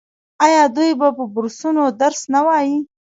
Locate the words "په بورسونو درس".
1.17-2.21